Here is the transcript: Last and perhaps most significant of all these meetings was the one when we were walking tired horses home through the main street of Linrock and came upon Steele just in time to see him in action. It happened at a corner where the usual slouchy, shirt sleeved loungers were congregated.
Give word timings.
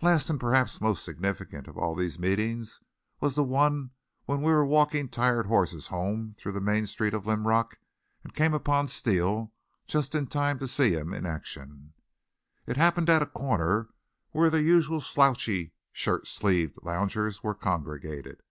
Last 0.00 0.30
and 0.30 0.40
perhaps 0.40 0.80
most 0.80 1.04
significant 1.04 1.68
of 1.68 1.76
all 1.76 1.94
these 1.94 2.18
meetings 2.18 2.80
was 3.20 3.34
the 3.34 3.44
one 3.44 3.90
when 4.24 4.38
we 4.40 4.50
were 4.50 4.64
walking 4.64 5.06
tired 5.10 5.44
horses 5.48 5.88
home 5.88 6.34
through 6.38 6.52
the 6.52 6.62
main 6.62 6.86
street 6.86 7.12
of 7.12 7.26
Linrock 7.26 7.78
and 8.24 8.32
came 8.32 8.54
upon 8.54 8.88
Steele 8.88 9.52
just 9.86 10.14
in 10.14 10.28
time 10.28 10.58
to 10.60 10.66
see 10.66 10.92
him 10.94 11.12
in 11.12 11.26
action. 11.26 11.92
It 12.66 12.78
happened 12.78 13.10
at 13.10 13.20
a 13.20 13.26
corner 13.26 13.90
where 14.30 14.48
the 14.48 14.62
usual 14.62 15.02
slouchy, 15.02 15.74
shirt 15.92 16.26
sleeved 16.26 16.78
loungers 16.82 17.42
were 17.42 17.54
congregated. 17.54 18.42